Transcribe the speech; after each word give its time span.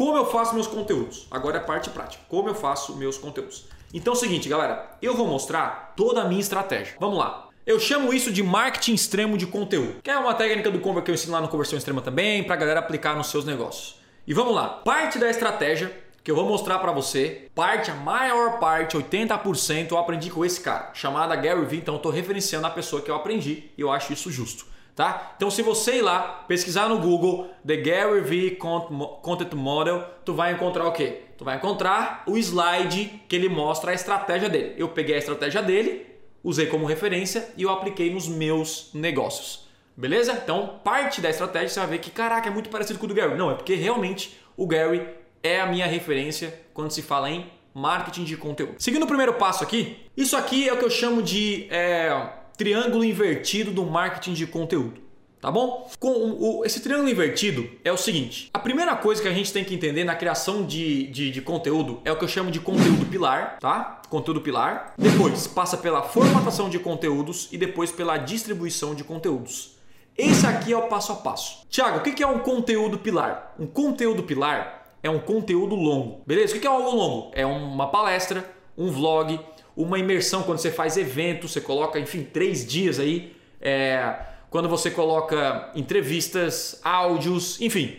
como 0.00 0.16
eu 0.16 0.24
faço 0.24 0.54
meus 0.54 0.66
conteúdos. 0.66 1.26
Agora 1.30 1.58
é 1.58 1.60
a 1.60 1.62
parte 1.62 1.90
prática. 1.90 2.24
Como 2.26 2.48
eu 2.48 2.54
faço 2.54 2.96
meus 2.96 3.18
conteúdos. 3.18 3.66
Então 3.92 4.14
é 4.14 4.16
o 4.16 4.18
seguinte, 4.18 4.48
galera, 4.48 4.96
eu 5.02 5.14
vou 5.14 5.26
mostrar 5.26 5.92
toda 5.94 6.22
a 6.22 6.24
minha 6.24 6.40
estratégia. 6.40 6.94
Vamos 6.98 7.18
lá. 7.18 7.50
Eu 7.66 7.78
chamo 7.78 8.10
isso 8.10 8.32
de 8.32 8.42
marketing 8.42 8.94
extremo 8.94 9.36
de 9.36 9.46
conteúdo, 9.46 10.00
que 10.02 10.10
é 10.10 10.16
uma 10.16 10.32
técnica 10.32 10.70
do 10.70 10.80
Conver 10.80 11.04
que 11.04 11.10
eu 11.10 11.14
ensino 11.14 11.34
lá 11.34 11.42
no 11.42 11.48
Conversão 11.48 11.76
Extrema 11.76 12.00
também, 12.00 12.42
para 12.42 12.54
a 12.54 12.56
galera 12.56 12.80
aplicar 12.80 13.14
nos 13.14 13.26
seus 13.26 13.44
negócios. 13.44 14.00
E 14.26 14.32
vamos 14.32 14.54
lá. 14.54 14.68
Parte 14.68 15.18
da 15.18 15.28
estratégia 15.28 15.94
que 16.24 16.30
eu 16.30 16.34
vou 16.34 16.46
mostrar 16.46 16.78
para 16.78 16.92
você, 16.92 17.50
parte, 17.54 17.90
a 17.90 17.94
maior 17.94 18.58
parte, 18.58 18.96
80%, 18.96 19.90
eu 19.90 19.98
aprendi 19.98 20.30
com 20.30 20.42
esse 20.42 20.62
cara, 20.62 20.92
chamado 20.94 21.38
Gary 21.42 21.66
Vee, 21.66 21.80
então 21.80 21.92
eu 21.92 21.98
estou 21.98 22.10
referenciando 22.10 22.66
a 22.66 22.70
pessoa 22.70 23.02
que 23.02 23.10
eu 23.10 23.14
aprendi 23.14 23.70
e 23.76 23.82
eu 23.82 23.92
acho 23.92 24.14
isso 24.14 24.30
justo. 24.30 24.64
Tá? 25.00 25.32
Então 25.34 25.50
se 25.50 25.62
você 25.62 25.96
ir 25.96 26.02
lá, 26.02 26.44
pesquisar 26.46 26.86
no 26.86 26.98
Google 26.98 27.48
The 27.66 27.76
Gary 27.76 28.20
Vee 28.20 28.50
Content 28.50 29.54
Model, 29.54 30.04
tu 30.26 30.34
vai 30.34 30.52
encontrar 30.52 30.86
o 30.86 30.92
quê? 30.92 31.22
Tu 31.38 31.42
vai 31.42 31.56
encontrar 31.56 32.22
o 32.26 32.36
slide 32.36 33.22
que 33.26 33.34
ele 33.34 33.48
mostra 33.48 33.92
a 33.92 33.94
estratégia 33.94 34.46
dele. 34.50 34.74
Eu 34.76 34.90
peguei 34.90 35.14
a 35.14 35.18
estratégia 35.18 35.62
dele, 35.62 36.04
usei 36.44 36.66
como 36.66 36.84
referência 36.84 37.48
e 37.56 37.62
eu 37.62 37.70
apliquei 37.70 38.12
nos 38.12 38.28
meus 38.28 38.90
negócios. 38.92 39.66
Beleza? 39.96 40.38
Então, 40.44 40.78
parte 40.84 41.22
da 41.22 41.30
estratégia 41.30 41.70
você 41.70 41.80
vai 41.80 41.88
ver 41.88 41.98
que, 42.00 42.10
caraca, 42.10 42.50
é 42.50 42.52
muito 42.52 42.68
parecido 42.68 42.98
com 42.98 43.06
o 43.06 43.08
do 43.08 43.14
Gary. 43.14 43.38
Não, 43.38 43.50
é 43.50 43.54
porque 43.54 43.76
realmente 43.76 44.38
o 44.54 44.66
Gary 44.66 45.08
é 45.42 45.62
a 45.62 45.66
minha 45.66 45.86
referência 45.86 46.60
quando 46.74 46.90
se 46.90 47.00
fala 47.00 47.30
em 47.30 47.46
marketing 47.72 48.24
de 48.24 48.36
conteúdo. 48.36 48.74
Seguindo 48.78 49.04
o 49.04 49.06
primeiro 49.06 49.32
passo 49.32 49.64
aqui, 49.64 49.96
isso 50.14 50.36
aqui 50.36 50.68
é 50.68 50.74
o 50.74 50.76
que 50.76 50.84
eu 50.84 50.90
chamo 50.90 51.22
de 51.22 51.68
é, 51.70 52.39
triângulo 52.60 53.02
invertido 53.02 53.70
do 53.70 53.86
marketing 53.86 54.34
de 54.34 54.46
conteúdo. 54.46 55.00
Tá 55.40 55.50
bom? 55.50 55.88
Com 55.98 56.10
o, 56.10 56.62
esse 56.66 56.80
triângulo 56.80 57.08
invertido 57.08 57.66
é 57.82 57.90
o 57.90 57.96
seguinte: 57.96 58.50
a 58.52 58.58
primeira 58.58 58.94
coisa 58.94 59.22
que 59.22 59.28
a 59.28 59.32
gente 59.32 59.50
tem 59.50 59.64
que 59.64 59.74
entender 59.74 60.04
na 60.04 60.14
criação 60.14 60.66
de, 60.66 61.06
de, 61.06 61.30
de 61.30 61.40
conteúdo 61.40 62.02
é 62.04 62.12
o 62.12 62.18
que 62.18 62.24
eu 62.24 62.28
chamo 62.28 62.50
de 62.50 62.60
conteúdo 62.60 63.06
pilar, 63.06 63.56
tá? 63.58 64.02
Conteúdo 64.10 64.42
pilar. 64.42 64.92
Depois 64.98 65.46
passa 65.46 65.78
pela 65.78 66.02
formatação 66.02 66.68
de 66.68 66.78
conteúdos 66.78 67.48
e 67.50 67.56
depois 67.56 67.90
pela 67.90 68.18
distribuição 68.18 68.94
de 68.94 69.04
conteúdos. 69.04 69.78
Esse 70.18 70.46
aqui 70.46 70.70
é 70.70 70.76
o 70.76 70.82
passo 70.82 71.12
a 71.12 71.16
passo. 71.16 71.66
Tiago, 71.70 72.00
o 72.00 72.02
que 72.02 72.22
é 72.22 72.26
um 72.26 72.40
conteúdo 72.40 72.98
pilar? 72.98 73.54
Um 73.58 73.66
conteúdo 73.66 74.22
pilar 74.22 74.84
é 75.02 75.08
um 75.08 75.18
conteúdo 75.18 75.74
longo, 75.74 76.20
beleza? 76.26 76.54
O 76.54 76.60
que 76.60 76.66
é 76.66 76.70
algo 76.70 76.90
longo? 76.90 77.30
É 77.34 77.46
uma 77.46 77.86
palestra, 77.86 78.44
um 78.76 78.90
vlog, 78.90 79.40
uma 79.76 79.98
imersão 79.98 80.42
quando 80.42 80.58
você 80.58 80.70
faz 80.70 80.96
evento, 80.96 81.48
você 81.48 81.60
coloca, 81.60 81.98
enfim, 81.98 82.22
três 82.22 82.66
dias 82.66 82.98
aí. 82.98 83.36
É, 83.60 84.16
quando 84.50 84.68
você 84.68 84.90
coloca 84.90 85.70
entrevistas, 85.74 86.80
áudios, 86.82 87.60
enfim. 87.60 87.96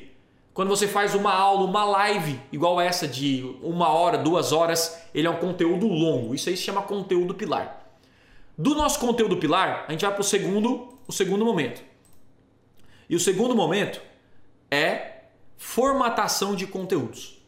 Quando 0.54 0.68
você 0.68 0.88
faz 0.88 1.16
uma 1.16 1.34
aula, 1.34 1.64
uma 1.64 1.86
live 1.86 2.38
igual 2.52 2.80
essa 2.80 3.08
de 3.08 3.56
uma 3.64 3.90
hora, 3.90 4.18
duas 4.18 4.52
horas, 4.52 5.02
ele 5.14 5.26
é 5.26 5.30
um 5.30 5.38
conteúdo 5.38 5.88
longo. 5.88 6.36
Isso 6.36 6.50
aí 6.50 6.58
se 6.58 6.64
chama 6.64 6.82
conteúdo 6.82 7.34
pilar. 7.34 7.82
Do 8.58 8.76
nosso 8.76 9.00
conteúdo 9.00 9.38
pilar, 9.38 9.86
a 9.88 9.92
gente 9.92 10.02
vai 10.02 10.12
para 10.14 10.22
o 10.22 10.26
segundo, 10.26 11.00
o 11.08 11.12
segundo 11.14 11.46
momento. 11.46 11.82
E 13.10 13.16
o 13.16 13.20
segundo 13.20 13.56
momento 13.56 14.02
é 14.70 15.22
formatação 15.58 16.54
de 16.54 16.68
conteúdos. 16.68 17.41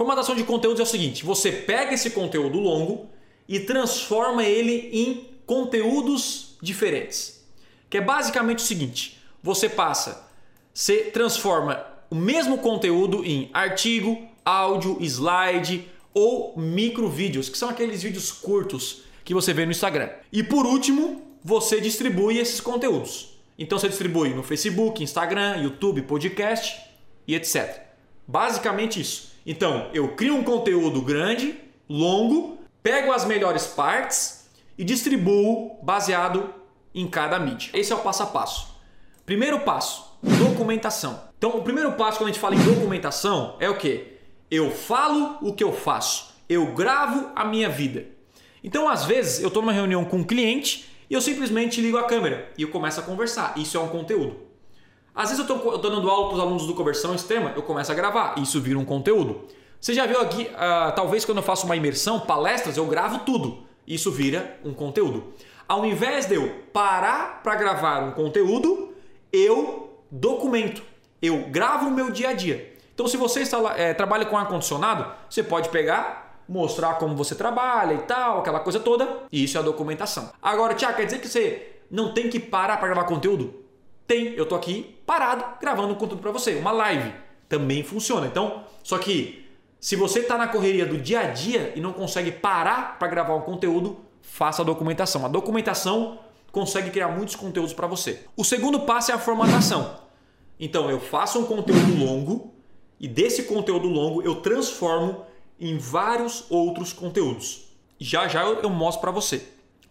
Formatação 0.00 0.34
de 0.34 0.44
conteúdos 0.44 0.80
é 0.80 0.82
o 0.82 0.86
seguinte: 0.86 1.26
você 1.26 1.52
pega 1.52 1.92
esse 1.92 2.08
conteúdo 2.08 2.58
longo 2.58 3.10
e 3.46 3.60
transforma 3.60 4.42
ele 4.42 4.88
em 4.94 5.28
conteúdos 5.44 6.56
diferentes. 6.62 7.46
Que 7.90 7.98
é 7.98 8.00
basicamente 8.00 8.60
o 8.60 8.62
seguinte: 8.62 9.20
você 9.42 9.68
passa, 9.68 10.26
você 10.72 11.10
transforma 11.10 11.84
o 12.08 12.14
mesmo 12.14 12.56
conteúdo 12.56 13.22
em 13.26 13.50
artigo, 13.52 14.26
áudio, 14.42 14.96
slide 15.02 15.86
ou 16.14 16.58
micro 16.58 17.06
vídeos, 17.06 17.50
que 17.50 17.58
são 17.58 17.68
aqueles 17.68 18.02
vídeos 18.02 18.32
curtos 18.32 19.02
que 19.22 19.34
você 19.34 19.52
vê 19.52 19.66
no 19.66 19.70
Instagram. 19.70 20.08
E 20.32 20.42
por 20.42 20.64
último, 20.64 21.20
você 21.44 21.78
distribui 21.78 22.38
esses 22.38 22.58
conteúdos. 22.58 23.38
Então 23.58 23.78
você 23.78 23.90
distribui 23.90 24.30
no 24.30 24.42
Facebook, 24.42 25.02
Instagram, 25.02 25.58
YouTube, 25.58 26.00
podcast 26.00 26.80
e 27.28 27.34
etc. 27.34 27.82
Basicamente 28.26 28.98
isso. 28.98 29.29
Então 29.46 29.90
eu 29.92 30.14
crio 30.14 30.36
um 30.36 30.44
conteúdo 30.44 31.00
grande, 31.02 31.58
longo, 31.88 32.58
pego 32.82 33.12
as 33.12 33.24
melhores 33.24 33.66
partes 33.66 34.48
e 34.76 34.84
distribuo 34.84 35.78
baseado 35.82 36.54
em 36.94 37.06
cada 37.08 37.38
mídia. 37.38 37.70
Esse 37.74 37.92
é 37.92 37.94
o 37.94 38.00
passo 38.00 38.22
a 38.22 38.26
passo. 38.26 38.74
Primeiro 39.24 39.60
passo, 39.60 40.18
documentação. 40.22 41.28
Então 41.38 41.50
o 41.50 41.62
primeiro 41.62 41.92
passo 41.92 42.18
quando 42.18 42.28
a 42.28 42.32
gente 42.32 42.40
fala 42.40 42.54
em 42.54 42.62
documentação 42.62 43.56
é 43.60 43.68
o 43.68 43.76
que? 43.76 44.18
Eu 44.50 44.70
falo 44.70 45.38
o 45.40 45.52
que 45.52 45.62
eu 45.62 45.72
faço. 45.72 46.34
Eu 46.48 46.74
gravo 46.74 47.30
a 47.34 47.44
minha 47.44 47.68
vida. 47.68 48.06
Então 48.62 48.88
às 48.88 49.04
vezes 49.04 49.40
eu 49.40 49.48
estou 49.48 49.62
numa 49.62 49.72
reunião 49.72 50.04
com 50.04 50.18
um 50.18 50.24
cliente 50.24 50.90
e 51.08 51.14
eu 51.14 51.20
simplesmente 51.20 51.80
ligo 51.80 51.96
a 51.96 52.04
câmera 52.04 52.50
e 52.58 52.62
eu 52.62 52.70
começo 52.70 53.00
a 53.00 53.02
conversar. 53.02 53.54
Isso 53.56 53.76
é 53.76 53.80
um 53.80 53.88
conteúdo. 53.88 54.49
Às 55.14 55.30
vezes 55.30 55.48
eu 55.48 55.56
estou 55.56 55.78
dando 55.78 56.08
aula 56.08 56.28
para 56.28 56.34
os 56.36 56.40
alunos 56.40 56.66
do 56.66 56.74
Conversão 56.74 57.14
Extrema, 57.14 57.52
eu 57.56 57.62
começo 57.62 57.90
a 57.90 57.94
gravar. 57.94 58.34
Isso 58.38 58.60
vira 58.60 58.78
um 58.78 58.84
conteúdo. 58.84 59.42
Você 59.80 59.94
já 59.94 60.06
viu 60.06 60.20
aqui, 60.20 60.42
uh, 60.42 60.94
talvez 60.94 61.24
quando 61.24 61.38
eu 61.38 61.42
faço 61.42 61.66
uma 61.66 61.74
imersão, 61.74 62.20
palestras, 62.20 62.76
eu 62.76 62.86
gravo 62.86 63.20
tudo. 63.20 63.64
Isso 63.86 64.10
vira 64.10 64.58
um 64.64 64.74
conteúdo. 64.74 65.32
Ao 65.66 65.84
invés 65.86 66.26
de 66.26 66.34
eu 66.34 66.48
parar 66.72 67.42
para 67.42 67.54
gravar 67.54 68.00
um 68.00 68.12
conteúdo, 68.12 68.92
eu 69.32 70.00
documento. 70.10 70.82
Eu 71.22 71.48
gravo 71.48 71.88
o 71.88 71.90
meu 71.90 72.10
dia 72.10 72.30
a 72.30 72.32
dia. 72.32 72.74
Então, 72.94 73.06
se 73.06 73.16
você 73.16 73.42
é, 73.76 73.94
trabalha 73.94 74.26
com 74.26 74.36
ar-condicionado, 74.36 75.06
você 75.28 75.42
pode 75.42 75.70
pegar, 75.70 76.42
mostrar 76.48 76.94
como 76.94 77.16
você 77.16 77.34
trabalha 77.34 77.94
e 77.94 77.98
tal, 77.98 78.40
aquela 78.40 78.60
coisa 78.60 78.78
toda. 78.78 79.22
E 79.32 79.44
isso 79.44 79.56
é 79.56 79.60
a 79.60 79.64
documentação. 79.64 80.30
Agora, 80.42 80.74
Tiago, 80.74 80.96
quer 80.96 81.04
dizer 81.04 81.20
que 81.20 81.28
você 81.28 81.80
não 81.90 82.12
tem 82.12 82.28
que 82.28 82.38
parar 82.38 82.76
para 82.76 82.88
gravar 82.88 83.04
conteúdo? 83.04 83.54
Tem, 84.10 84.34
eu 84.34 84.44
tô 84.44 84.56
aqui 84.56 84.98
parado 85.06 85.44
gravando 85.60 85.92
um 85.92 85.94
conteúdo 85.94 86.20
para 86.20 86.32
você, 86.32 86.56
uma 86.56 86.72
live. 86.72 87.14
Também 87.48 87.84
funciona. 87.84 88.26
Então, 88.26 88.64
só 88.82 88.98
que 88.98 89.48
se 89.78 89.94
você 89.94 90.18
está 90.18 90.36
na 90.36 90.48
correria 90.48 90.84
do 90.84 90.98
dia 90.98 91.20
a 91.20 91.26
dia 91.26 91.72
e 91.76 91.80
não 91.80 91.92
consegue 91.92 92.32
parar 92.32 92.98
para 92.98 93.06
gravar 93.06 93.36
um 93.36 93.42
conteúdo, 93.42 94.00
faça 94.20 94.62
a 94.62 94.64
documentação. 94.64 95.24
A 95.24 95.28
documentação 95.28 96.18
consegue 96.50 96.90
criar 96.90 97.06
muitos 97.06 97.36
conteúdos 97.36 97.72
para 97.72 97.86
você. 97.86 98.24
O 98.36 98.42
segundo 98.42 98.80
passo 98.80 99.12
é 99.12 99.14
a 99.14 99.18
formatação. 99.20 100.00
Então, 100.58 100.90
eu 100.90 100.98
faço 100.98 101.38
um 101.38 101.46
conteúdo 101.46 101.96
longo 101.96 102.52
e 102.98 103.06
desse 103.06 103.44
conteúdo 103.44 103.86
longo 103.86 104.22
eu 104.22 104.42
transformo 104.42 105.24
em 105.60 105.78
vários 105.78 106.50
outros 106.50 106.92
conteúdos. 106.92 107.68
Já 108.00 108.26
já 108.26 108.42
eu 108.42 108.70
mostro 108.70 109.02
para 109.02 109.12
você 109.12 109.40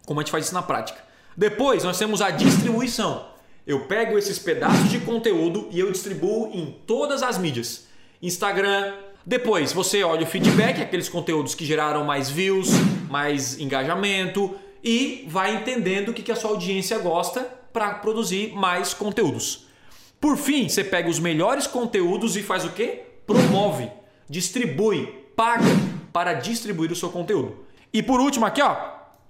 como 0.04 0.20
a 0.20 0.22
gente 0.22 0.30
faz 0.30 0.44
isso 0.44 0.54
na 0.54 0.60
prática. 0.60 1.02
Depois 1.34 1.84
nós 1.84 1.96
temos 1.96 2.20
a 2.20 2.30
distribuição. 2.30 3.29
Eu 3.66 3.80
pego 3.80 4.18
esses 4.18 4.38
pedaços 4.38 4.90
de 4.90 5.00
conteúdo 5.00 5.68
e 5.70 5.78
eu 5.78 5.92
distribuo 5.92 6.50
em 6.52 6.76
todas 6.86 7.22
as 7.22 7.38
mídias. 7.38 7.86
Instagram. 8.22 8.94
Depois 9.24 9.72
você 9.72 10.02
olha 10.02 10.24
o 10.24 10.26
feedback, 10.26 10.80
aqueles 10.80 11.08
conteúdos 11.08 11.54
que 11.54 11.64
geraram 11.64 12.04
mais 12.04 12.30
views, 12.30 12.70
mais 13.08 13.58
engajamento 13.58 14.54
e 14.82 15.26
vai 15.28 15.54
entendendo 15.54 16.08
o 16.08 16.14
que 16.14 16.32
a 16.32 16.36
sua 16.36 16.50
audiência 16.50 16.98
gosta 16.98 17.42
para 17.72 17.94
produzir 17.94 18.52
mais 18.54 18.94
conteúdos. 18.94 19.66
Por 20.20 20.36
fim, 20.36 20.68
você 20.68 20.82
pega 20.82 21.08
os 21.08 21.18
melhores 21.18 21.66
conteúdos 21.66 22.36
e 22.36 22.42
faz 22.42 22.64
o 22.64 22.70
quê? 22.70 23.02
Promove, 23.26 23.90
distribui, 24.28 25.06
paga 25.36 25.64
para 26.12 26.34
distribuir 26.34 26.90
o 26.90 26.96
seu 26.96 27.10
conteúdo. 27.10 27.64
E 27.92 28.02
por 28.02 28.20
último 28.20 28.46
aqui, 28.46 28.60
ó, 28.60 28.76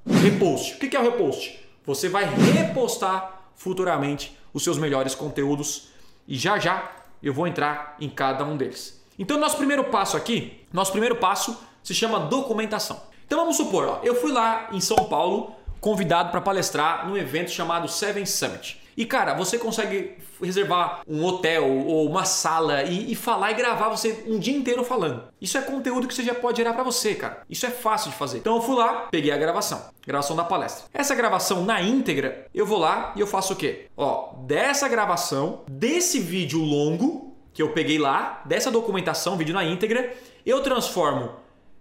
repost. 0.06 0.74
O 0.74 0.78
que 0.78 0.96
é 0.96 1.00
o 1.00 1.02
repost? 1.02 1.60
Você 1.86 2.08
vai 2.08 2.24
repostar 2.24 3.39
futuramente 3.60 4.34
os 4.54 4.65
seus 4.65 4.78
melhores 4.78 5.15
conteúdos 5.15 5.88
e 6.26 6.34
já 6.34 6.59
já 6.59 6.93
eu 7.22 7.34
vou 7.34 7.47
entrar 7.47 7.94
em 8.00 8.09
cada 8.09 8.43
um 8.43 8.56
deles. 8.56 9.04
Então, 9.19 9.38
nosso 9.38 9.59
primeiro 9.59 9.84
passo 9.84 10.17
aqui, 10.17 10.64
nosso 10.73 10.93
primeiro 10.93 11.17
passo 11.17 11.62
se 11.82 11.94
chama 11.94 12.20
documentação. 12.20 13.02
Então, 13.26 13.38
vamos 13.38 13.58
supor, 13.58 13.87
ó, 13.87 14.00
eu 14.02 14.14
fui 14.14 14.32
lá 14.32 14.70
em 14.73 14.81
São 14.81 14.96
Paulo 15.05 15.55
convidado 15.79 16.31
para 16.31 16.40
palestrar 16.40 17.06
num 17.06 17.19
evento 17.19 17.50
chamado 17.50 17.87
Seven 17.87 18.25
Summit. 18.25 18.80
E 18.96 19.04
cara, 19.04 19.34
você 19.34 19.58
consegue 19.58 20.19
reservar 20.42 21.02
um 21.06 21.25
hotel 21.25 21.69
ou 21.69 22.08
uma 22.08 22.25
sala 22.25 22.82
e, 22.82 23.12
e, 23.12 23.14
falar 23.14 23.52
e 23.52 23.54
gravar 23.54 23.88
você 23.88 24.25
um 24.26 24.38
dia 24.38 24.56
inteiro 24.56 24.84
falando. 24.84 25.25
Isso 25.40 25.56
é 25.56 25.62
conteúdo 25.62 26.08
que 26.08 26.14
você 26.14 26.22
já 26.22 26.34
pode 26.34 26.58
gerar 26.58 26.75
para 26.75 26.82
você, 26.82 27.14
cara. 27.14 27.42
Isso 27.48 27.66
é 27.66 27.70
fácil 27.70 28.10
de 28.10 28.16
fazer. 28.16 28.38
Então 28.38 28.56
eu 28.56 28.62
fui 28.62 28.76
lá, 28.76 29.08
peguei 29.10 29.31
a 29.31 29.37
gravação, 29.37 29.82
gravação 30.06 30.37
da 30.37 30.44
palestra. 30.44 30.84
Essa 30.92 31.14
gravação 31.14 31.64
na 31.64 31.81
íntegra, 31.81 32.46
eu 32.54 32.66
vou 32.66 32.78
lá 32.78 33.12
e 33.16 33.20
eu 33.20 33.26
faço 33.26 33.52
o 33.52 33.56
quê? 33.56 33.87
Ó, 33.96 34.34
dessa 34.46 34.88
gravação, 34.88 35.62
desse 35.69 36.19
vídeo 36.19 36.60
longo 36.60 37.36
que 37.52 37.62
eu 37.62 37.72
peguei 37.72 37.98
lá, 37.98 38.43
dessa 38.44 38.70
documentação, 38.70 39.36
vídeo 39.36 39.54
na 39.54 39.64
íntegra, 39.64 40.14
eu 40.46 40.62
transformo 40.62 41.32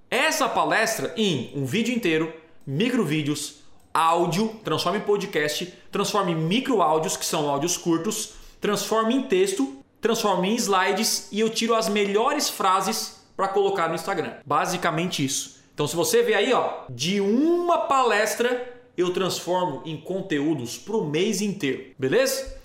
essa 0.10 0.50
palestra 0.50 1.14
em 1.16 1.52
um 1.56 1.66
vídeo 1.66 1.94
inteiro, 1.94 2.34
micro 2.66 3.06
vídeos, 3.06 3.60
áudio, 3.94 4.50
transforma 4.64 4.98
em 4.98 5.02
podcast, 5.02 5.74
transforma 5.92 6.32
em 6.32 6.36
micro 6.36 6.82
áudios, 6.82 7.18
que 7.18 7.26
são 7.26 7.50
áudios 7.50 7.78
curtos, 7.78 8.34
transforma 8.60 9.14
em 9.14 9.24
texto 9.24 9.80
transformo 10.02 10.46
em 10.46 10.56
slides 10.56 11.28
e 11.32 11.40
eu 11.40 11.50
tiro 11.50 11.76
as 11.76 11.90
melhores 11.90 12.50
frases 12.50 13.22
para 13.36 13.48
colocar 13.48 13.88
no 13.88 13.96
Instagram. 13.96 14.34
Basicamente 14.46 15.24
isso. 15.24 15.60
Então 15.74 15.88
se 15.88 15.96
você 15.96 16.22
vê 16.22 16.34
aí, 16.34 16.54
ó, 16.54 16.84
de 16.90 17.22
uma 17.22 17.80
palestra 17.80 18.76
eu 18.98 19.14
transformo 19.14 19.82
em 19.86 19.96
conteúdos 19.96 20.78
para 20.78 20.98
o 20.98 21.06
mês 21.06 21.42
inteiro, 21.42 21.94
beleza? 21.98 22.60